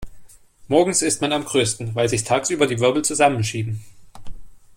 [0.67, 3.83] Morgens ist man am größten, weil sich tagsüber die Wirbel zusammenschieben.